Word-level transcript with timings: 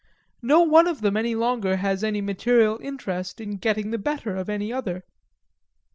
No 0.41 0.61
one 0.61 0.87
of 0.87 1.01
them 1.01 1.15
any 1.15 1.35
longer 1.35 1.75
has 1.77 2.03
any 2.03 2.21
material 2.21 2.79
interest 2.81 3.39
in 3.39 3.57
getting 3.57 3.91
the 3.91 3.99
better 3.99 4.35
of 4.35 4.49
any 4.49 4.73
other. 4.73 5.03